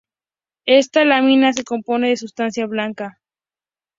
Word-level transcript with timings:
Esta 0.65 1.05
lámina 1.05 1.53
se 1.53 1.63
compone 1.63 2.09
de 2.09 2.17
sustancia 2.17 2.65
blanca. 2.65 3.21